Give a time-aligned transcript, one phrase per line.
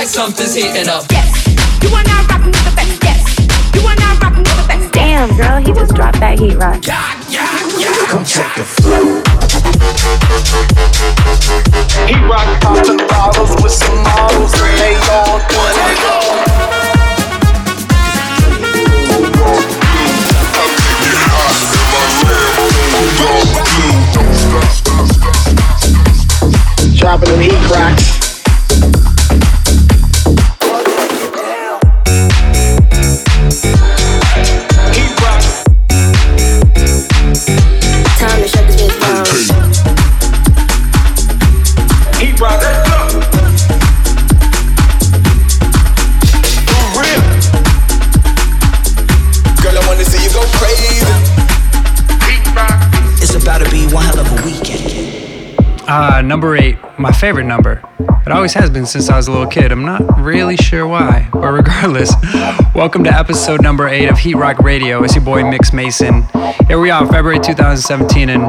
[0.00, 1.04] like something's heating up.
[1.10, 1.46] Yes,
[1.82, 3.04] you are now rocking with the best.
[3.04, 3.20] Yes,
[3.74, 4.92] you are now rocking with the best.
[4.94, 6.86] Damn, girl, he just dropped that heat rock.
[6.86, 7.44] Yeah, yeah,
[7.76, 8.08] yeah.
[8.08, 9.20] Come check the flow.
[12.08, 16.00] He rock popping bottles with some models and they all doing it.
[26.96, 28.19] Dropping them heat rocks.
[56.30, 57.82] Number eight, my favorite number.
[58.24, 59.72] It always has been since I was a little kid.
[59.72, 62.14] I'm not really sure why, but regardless,
[62.72, 65.02] welcome to episode number eight of Heatrock Radio.
[65.02, 66.68] It's your boy MixMason.
[66.68, 68.42] Here we are, February 2017, and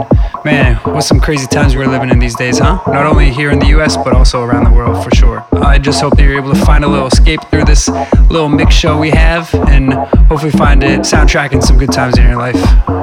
[0.43, 2.81] man, what some crazy times we're living in these days, huh?
[2.87, 5.45] Not only here in the US, but also around the world for sure.
[5.53, 7.87] I just hope that you're able to find a little escape through this
[8.29, 12.37] little mix show we have, and hopefully find it soundtracking some good times in your
[12.37, 12.55] life.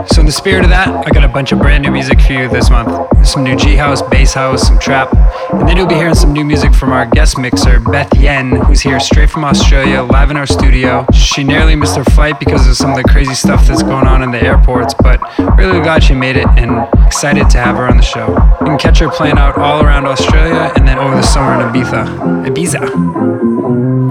[0.09, 2.33] So, in the spirit of that, I got a bunch of brand new music for
[2.33, 3.27] you this month.
[3.27, 5.13] Some new G House, Bass House, some trap,
[5.53, 8.81] and then you'll be hearing some new music from our guest mixer, Beth Yen, who's
[8.81, 11.07] here straight from Australia, live in our studio.
[11.13, 14.23] She nearly missed her flight because of some of the crazy stuff that's going on
[14.23, 15.21] in the airports, but
[15.57, 18.29] really glad she made it and excited to have her on the show.
[18.61, 21.61] You can catch her playing out all around Australia and then over the summer in
[21.69, 22.07] Ibiza.
[22.49, 22.81] Ibiza.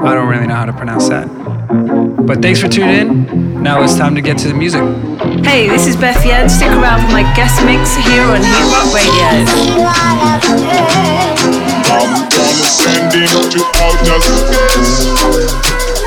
[0.05, 1.25] I don't really know how to pronounce that.
[2.27, 3.63] But thanks for tuning in.
[3.63, 4.81] Now it's time to get to the music.
[5.43, 6.47] Hey, this is Beth Yen.
[6.47, 9.29] Stick around for my guest mix here on Heatrock Radio.
[11.89, 15.09] I'm gonna send him to outer space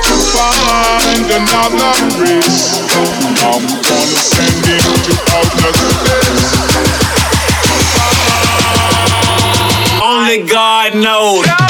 [0.06, 1.90] to find another
[2.22, 2.86] race.
[3.42, 6.59] I'm gonna send him to outer space.
[10.30, 11.69] Only God knows.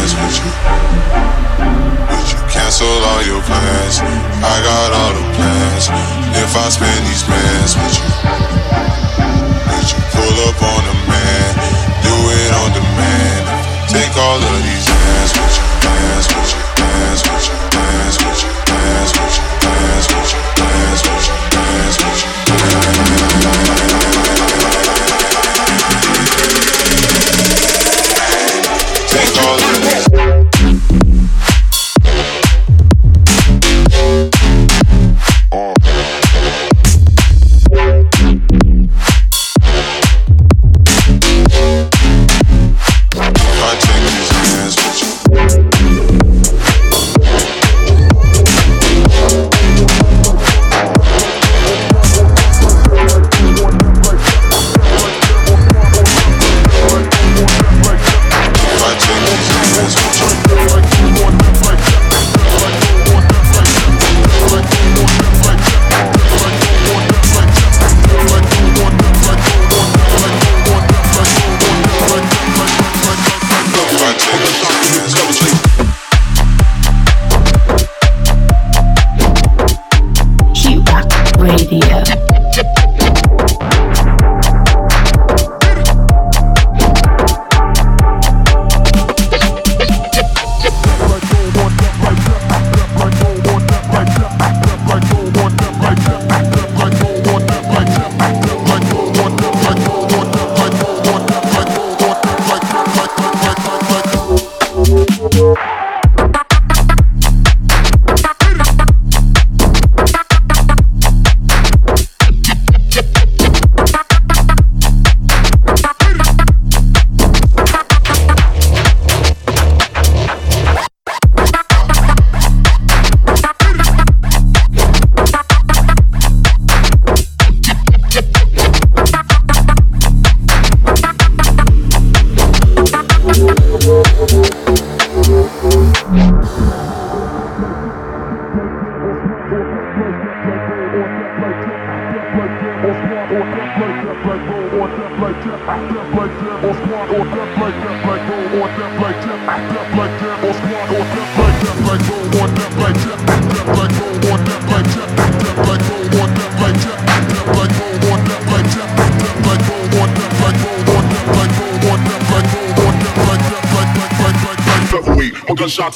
[0.00, 0.48] With you,
[2.08, 4.00] would you cancel all your plans?
[4.40, 5.84] I got all the plans.
[6.40, 8.08] If I spend these plans with you,
[9.68, 10.79] would you pull up on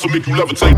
[0.05, 0.74] Will make you levitate.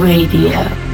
[0.00, 0.89] Radio.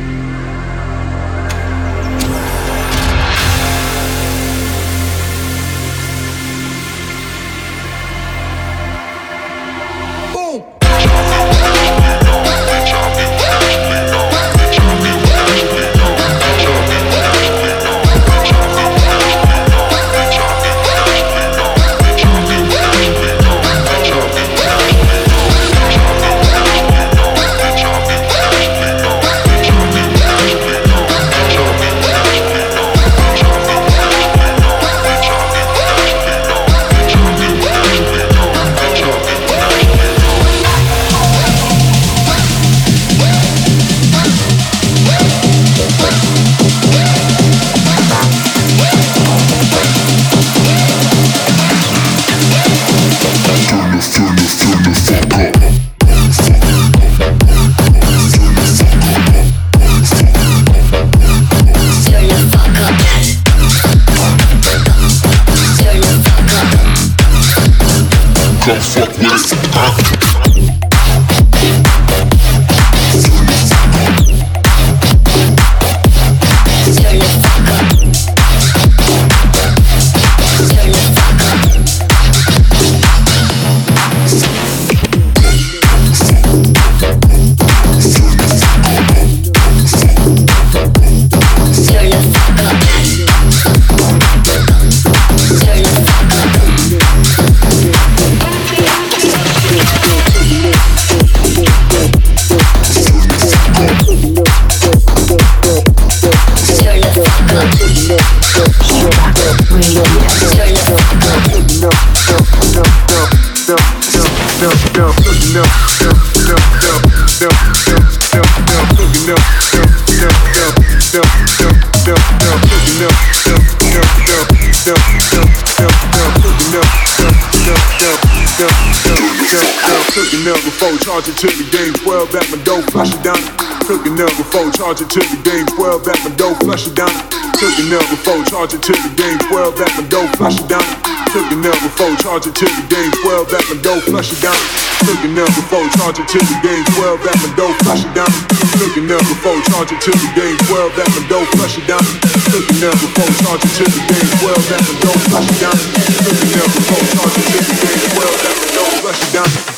[131.07, 133.38] Charge it to the game 12 at my dough, flush it down.
[133.87, 137.14] Cooking up before charge it to the game 12 at my dough, flush it down.
[137.62, 140.83] Cooking up before charge it to the game 12 at my dough, flush it down.
[141.31, 144.59] Cooking up before charge it to the game 12 at my dough, flush it down.
[145.07, 148.33] Cooking up before charge it to the game 12 at my dough, flush it down.
[148.75, 152.03] Cooking up before charge it to the game 12 at my dough, flush it down.
[152.51, 155.79] Cooking up before charge it to the game 12 at my dough, flush it down.
[156.27, 159.75] Cooking up before charge it to the game 12 at my dough, flush it down.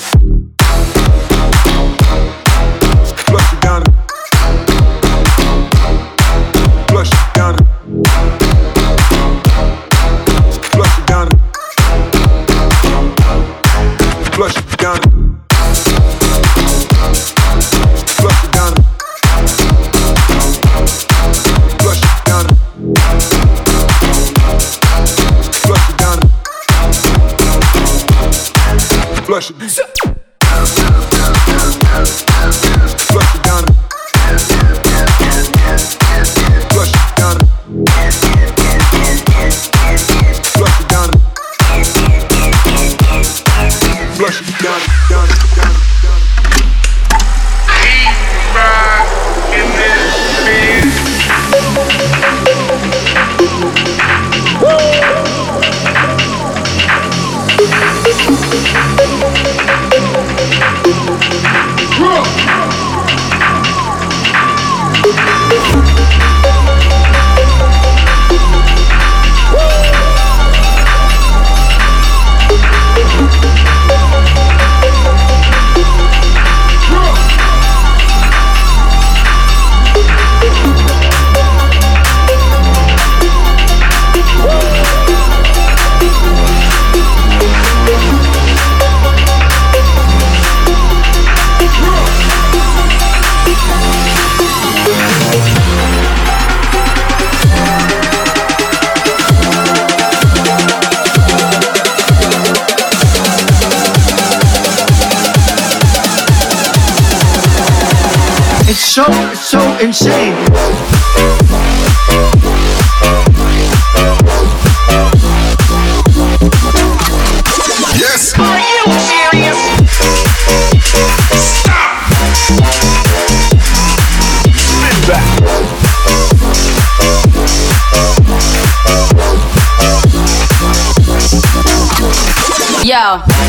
[133.08, 133.47] Yo.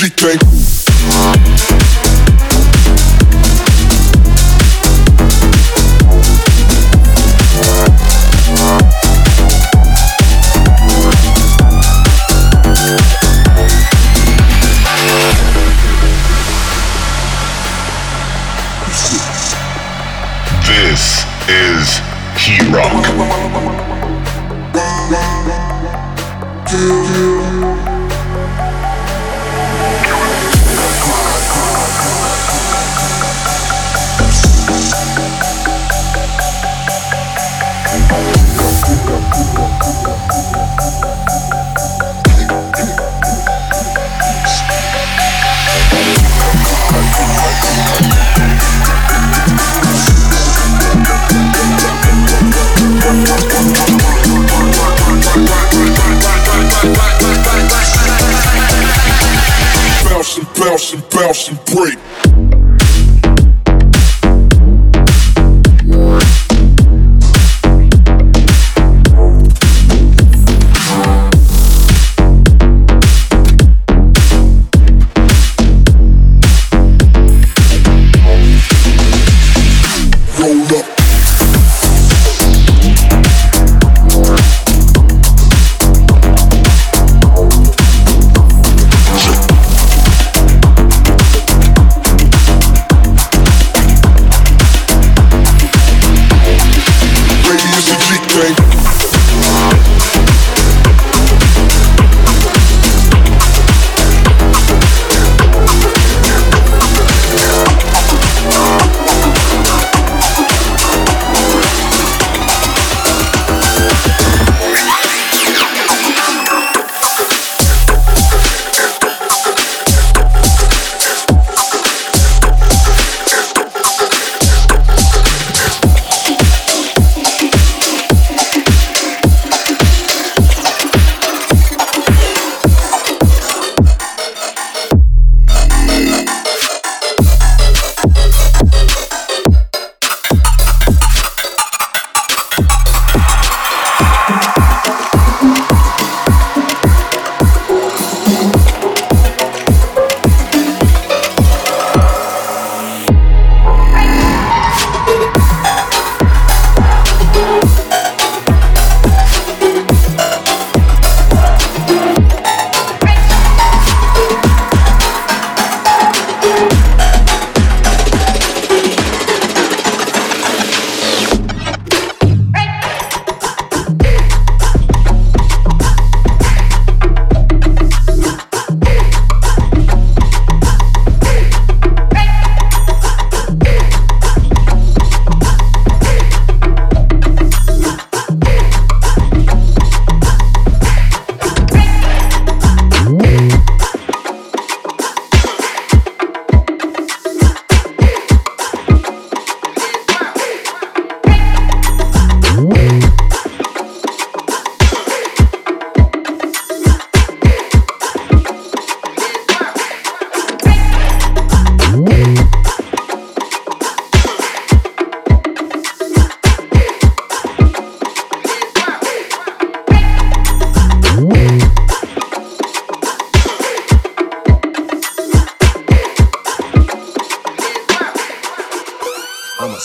[0.00, 1.79] Baby, it's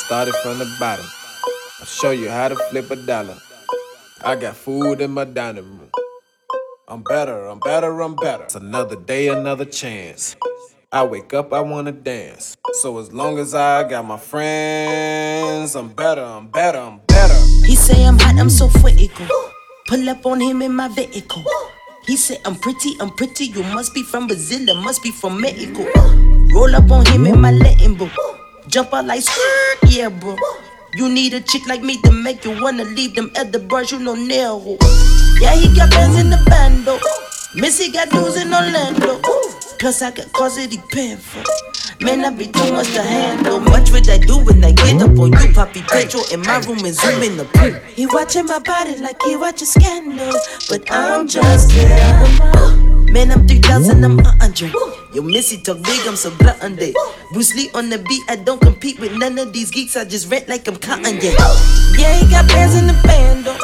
[0.06, 1.06] I'ma start it from the bottom.
[1.80, 3.38] I'll show you how to flip a dollar.
[4.24, 5.90] I got food in my dining room.
[6.88, 8.44] I'm better, I'm better, I'm better.
[8.44, 10.36] It's another day, another chance.
[10.92, 12.56] I wake up, I wanna dance.
[12.82, 17.40] So as long as I got my friends, I'm better, I'm better, I'm better.
[17.66, 19.28] He say I'm hot, I'm so critical.
[19.88, 21.44] Pull up on him in my vehicle.
[22.06, 23.46] He said I'm pretty, I'm pretty.
[23.46, 25.84] You must be from Brazil, must be from Mexico.
[26.54, 28.35] Roll up on him in my Latin book.
[28.76, 30.36] Jump out like skirt, yeah, bro.
[30.96, 34.00] You need a chick like me to make you wanna leave them other birds, you
[34.00, 34.78] know, nail.
[35.40, 37.00] Yeah, he got bands in the bando.
[37.56, 39.22] Missy got dudes in Orlando.
[39.80, 40.74] Cause I got cause it
[41.22, 42.04] for.
[42.04, 43.62] Man, I be too much to handle.
[43.62, 45.54] Much what I do when I get up on you.
[45.54, 47.72] Poppy petrol in my room and zoom in the pool.
[47.96, 50.34] He watching my body like he watching scandal.
[50.68, 52.85] But I'm just here.
[53.16, 54.74] Man, I'm 3000, I'm a hundred.
[55.14, 56.94] Yo, Missy talk big, I'm so glutton day.
[57.32, 59.96] Bruce Lee on the beat, I don't compete with none of these geeks.
[59.96, 61.32] I just rent like I'm cotton, yeah.
[61.98, 63.58] Yeah, he got bands in the band, though.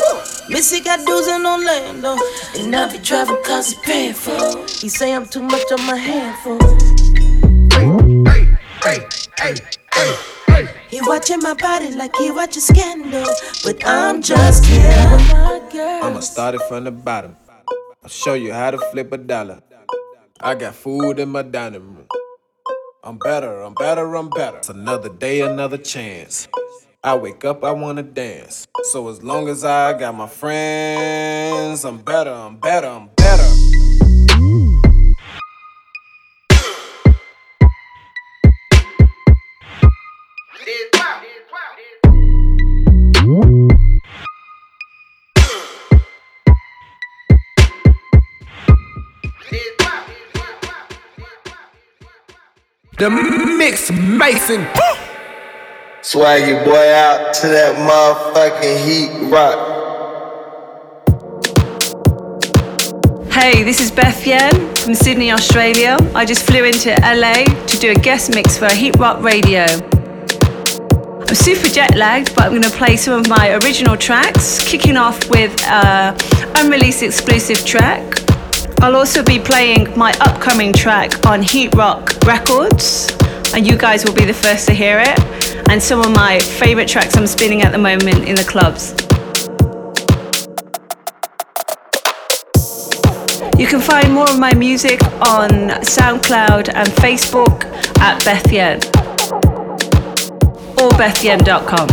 [0.47, 2.15] Missy got dudes in Orlando.
[2.55, 4.57] And I be driving cause he paying for.
[4.79, 6.57] He say I'm too much on my handful.
[10.89, 13.25] He watching my body like he watching scandal.
[13.65, 14.93] But I'm just here.
[16.01, 17.35] I'ma start it from the bottom.
[18.11, 19.61] Show you how to flip a dollar.
[20.41, 22.07] I got food in my dining room.
[23.05, 24.57] I'm better, I'm better, I'm better.
[24.57, 26.49] It's another day, another chance.
[27.01, 28.67] I wake up, I wanna dance.
[28.91, 33.60] So as long as I got my friends, I'm better, I'm better, I'm better.
[53.01, 54.61] The MixMason.
[56.03, 59.57] Swag your boy out to that motherfucking Heatrock.
[63.33, 65.97] Hey, this is Beth Yen from Sydney, Australia.
[66.13, 69.65] I just flew into LA to do a guest mix for Heatrock Radio.
[71.27, 74.95] I'm super jet lagged, but I'm going to play some of my original tracks, kicking
[74.95, 76.15] off with an
[76.55, 78.30] unreleased exclusive track.
[78.83, 83.15] I'll also be playing my upcoming track on Heatrock Records,
[83.53, 86.87] and you guys will be the first to hear it, and some of my favorite
[86.87, 88.95] tracks I'm spinning at the moment in the clubs.
[93.59, 95.49] You can find more of my music on
[95.85, 97.65] SoundCloud and Facebook
[97.99, 98.77] at Beth Yen
[100.81, 101.87] or bethyen.com.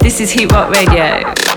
[0.00, 1.49] This is Heatrock Radio.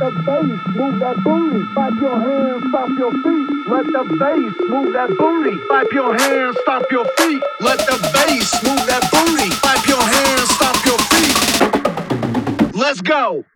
[0.00, 1.64] Let the bass move that booty.
[1.74, 5.58] Clap your hands, stop your feet, let the bass move that booty.
[5.68, 9.50] Clap your hands, stop your feet, let the bass move that booty.
[9.60, 12.74] Clap your hands, stop your feet.
[12.74, 13.12] Let's go.
[13.12, 13.51] Go.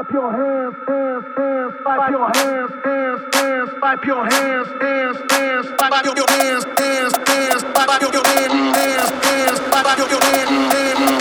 [0.00, 1.74] Wipe your hands, hands, hands.
[1.84, 3.70] Wipe your hands, hands, hands.
[3.82, 5.66] Wipe your hands, hands, hands.
[5.78, 7.64] Wipe your hands, hands, hands.
[7.76, 9.60] Wipe your hands, hands, hands.
[9.60, 11.19] Wipe your hands, hands.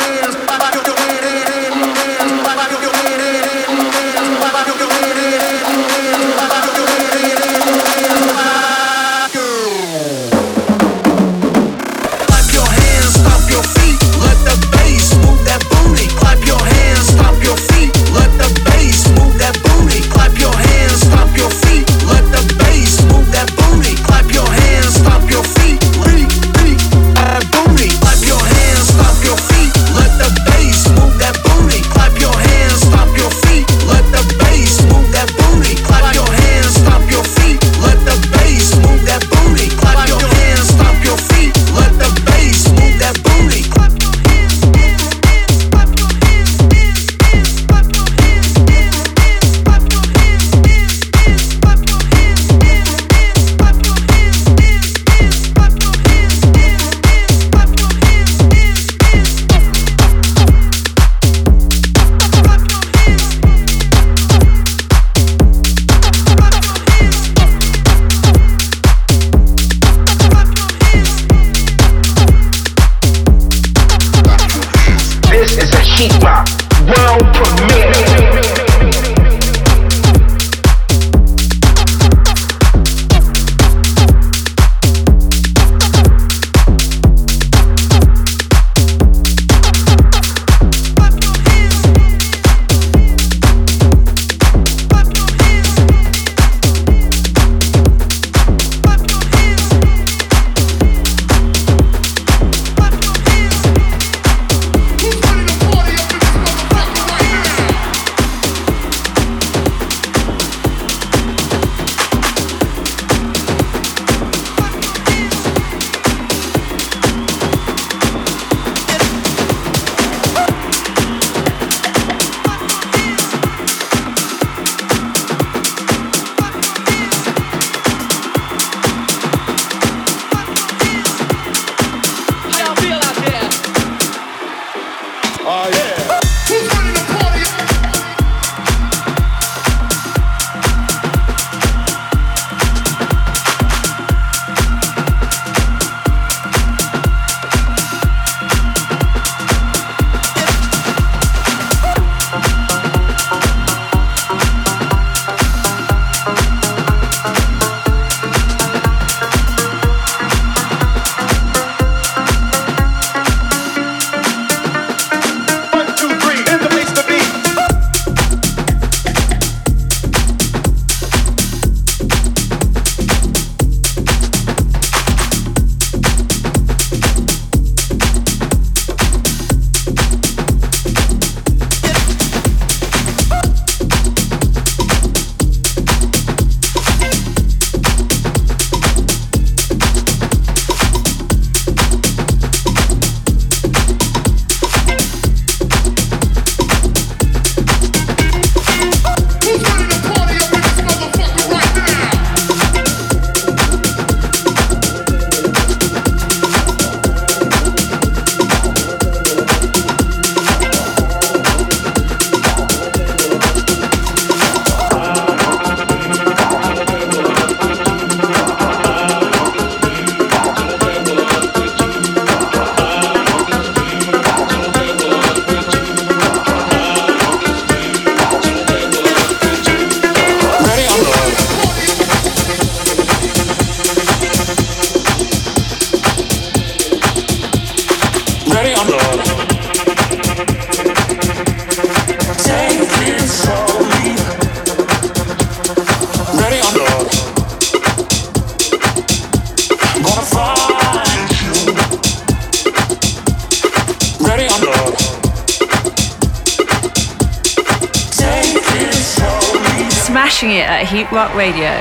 [261.40, 261.78] Radio.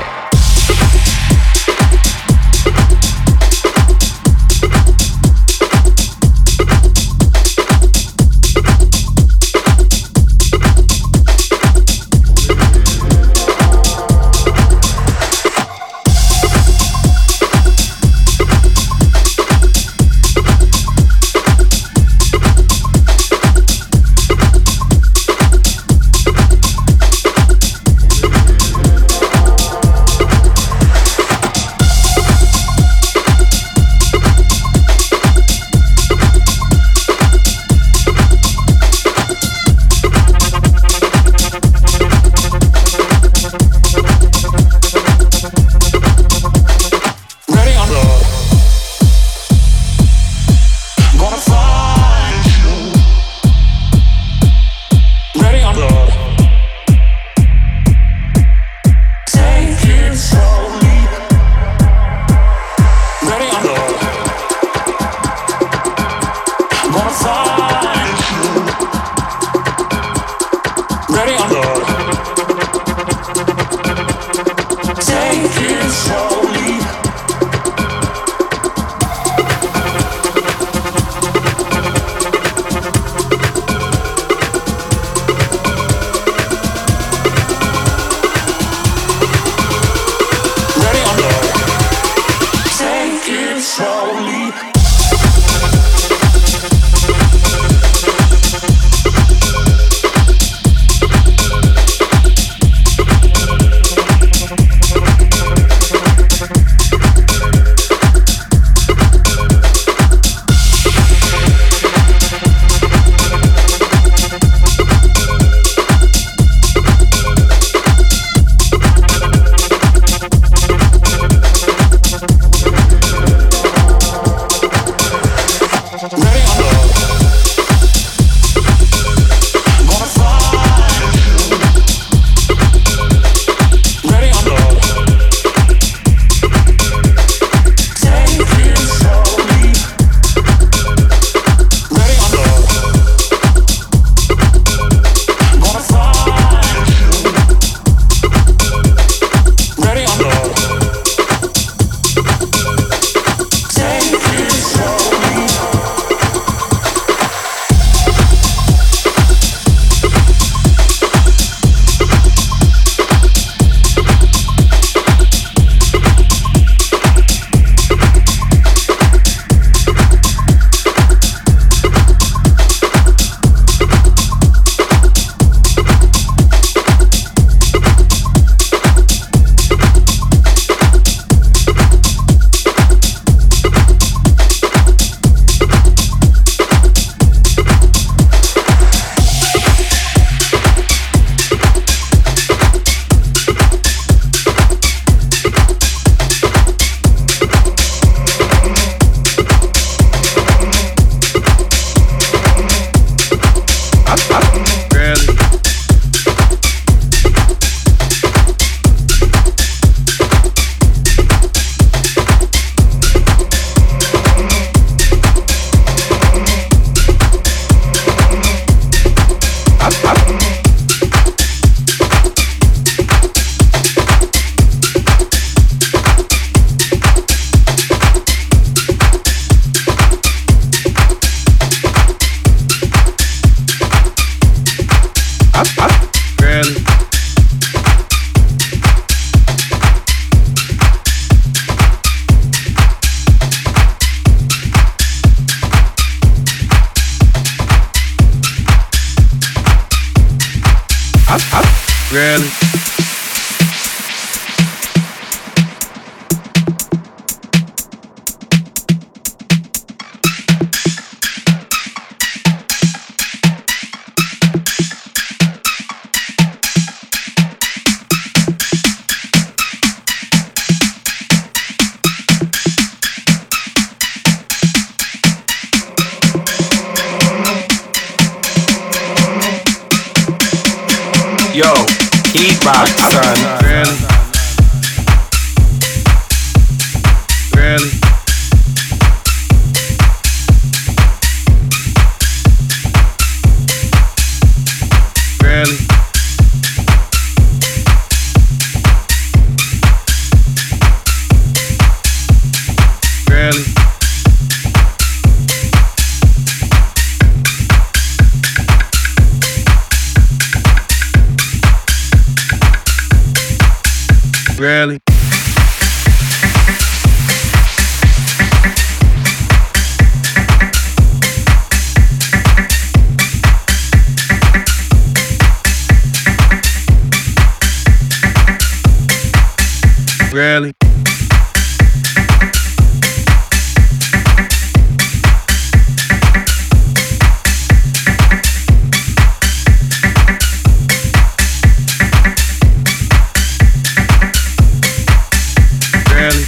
[330.39, 330.71] Rarely.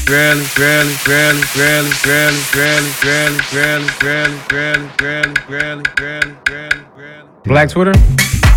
[0.05, 7.27] granny, granny, granny, granny, granny, granny, granny, granny, granny, granny, granny, granny, granny.
[7.43, 8.50] Black Twitter?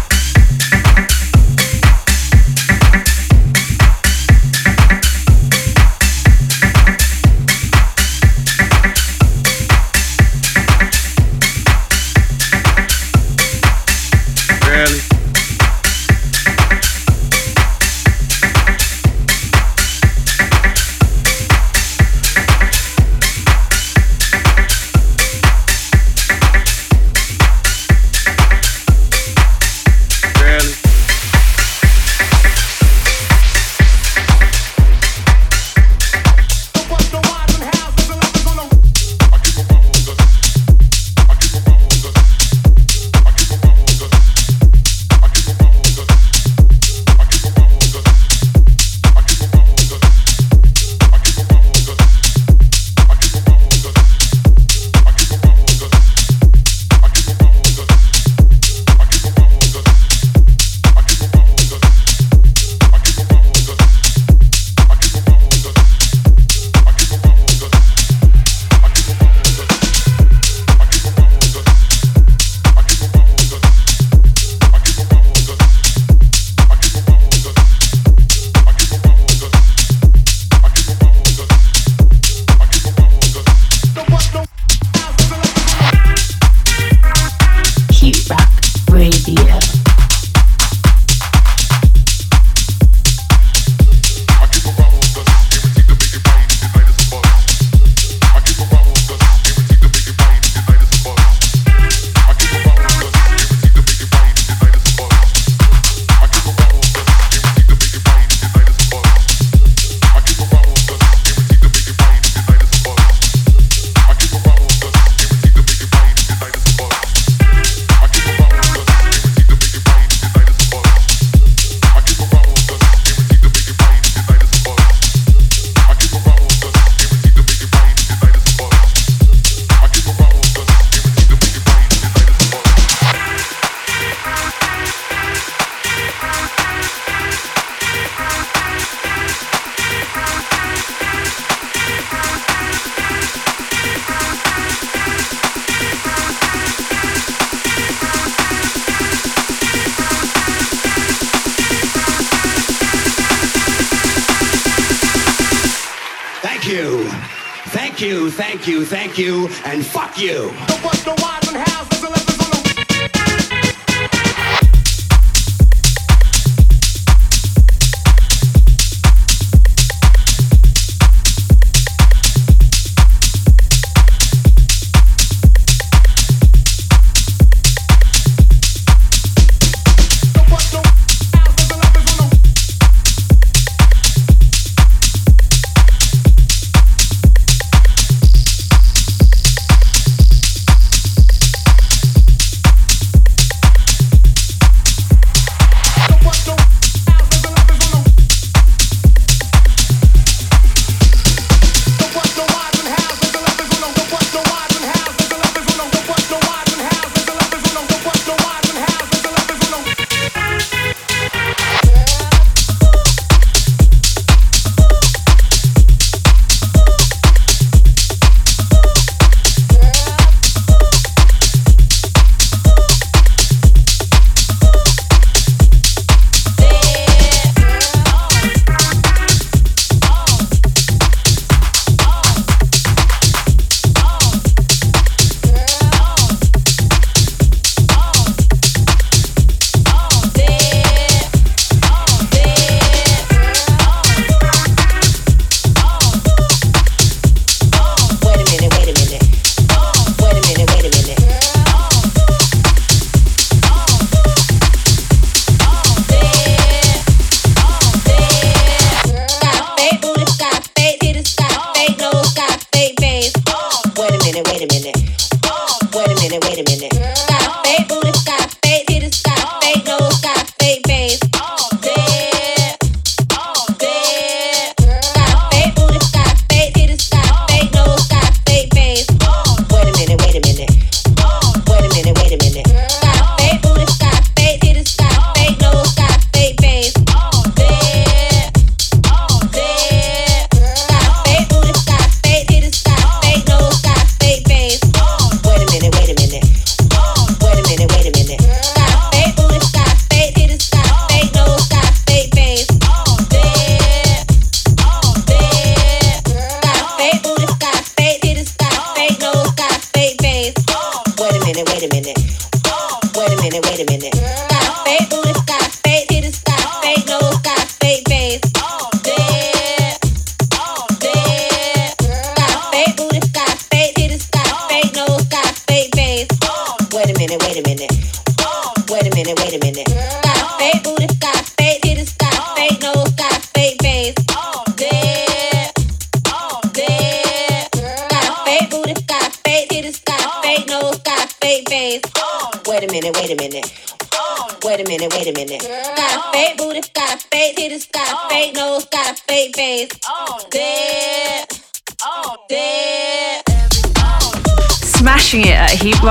[160.17, 160.54] You.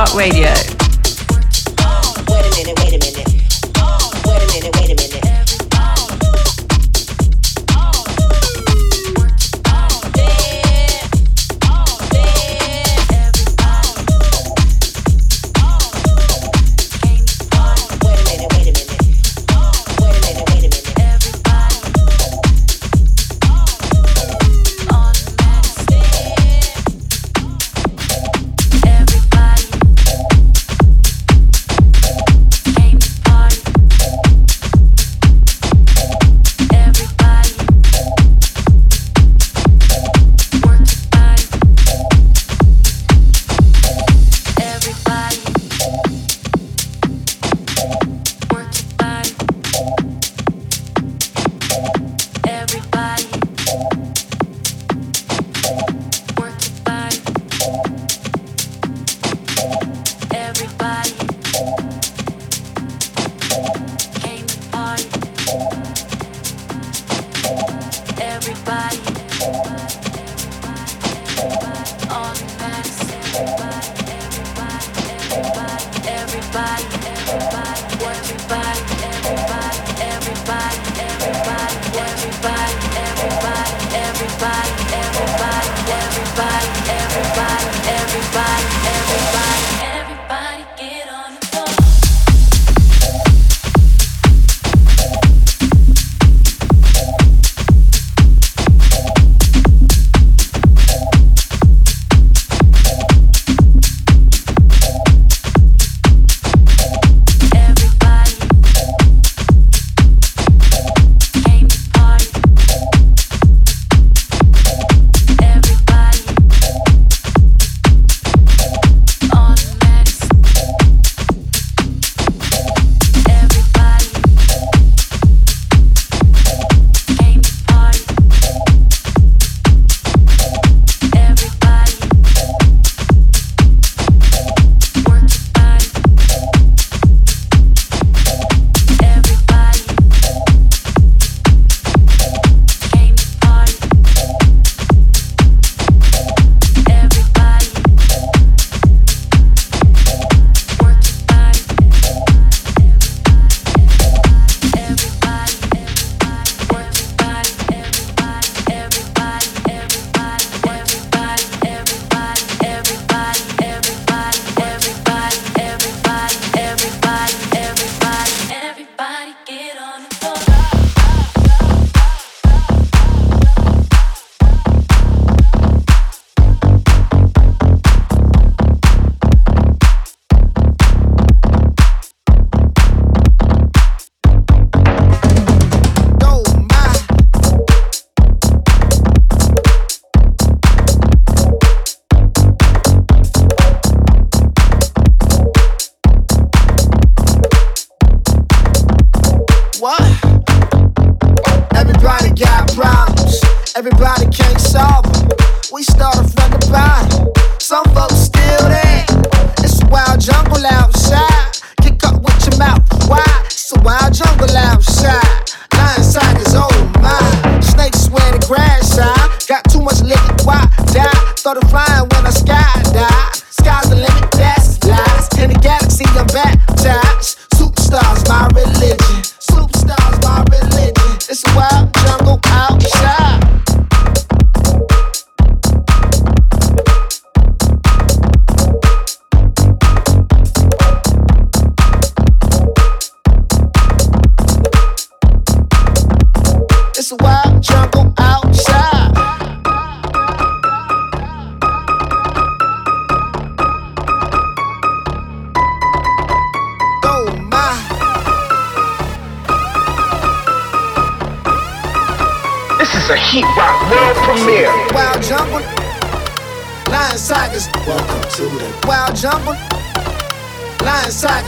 [0.03, 0.82] iHeartRadio.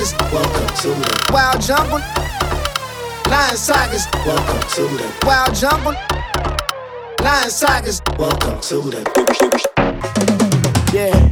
[0.05, 0.33] tigers.
[0.33, 1.99] Welcome to the wild jungle.
[3.29, 4.05] Lion tigers.
[4.25, 5.93] Welcome to the wild jungle.
[7.23, 8.01] Lion tigers.
[8.17, 9.01] Welcome to the
[10.93, 11.31] yeah.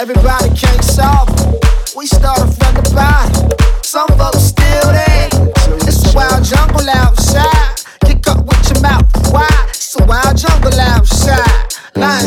[0.00, 0.43] Everybody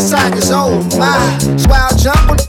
[0.07, 1.17] side, cause oh my.
[1.67, 2.46] why I jump on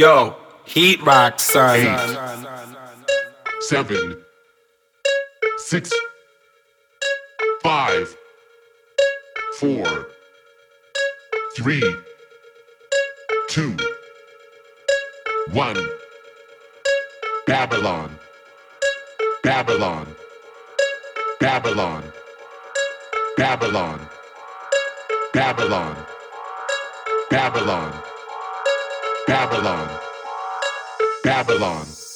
[0.00, 0.34] Yo,
[0.64, 1.76] Heatrock, son.
[1.76, 4.16] Eight, seven,
[5.58, 5.92] six,
[7.62, 8.16] five,
[9.58, 10.06] four,
[11.54, 11.84] three,
[13.50, 13.76] two,
[15.52, 15.76] one.
[17.46, 18.18] Babylon,
[19.42, 20.06] Babylon,
[21.40, 22.02] Babylon,
[23.36, 24.00] Babylon,
[25.34, 25.96] Babylon,
[27.28, 28.02] Babylon,
[29.30, 29.88] Babylon,
[31.22, 32.09] Babylon.